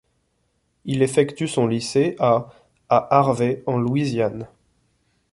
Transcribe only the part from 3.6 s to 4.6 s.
en Louisiane.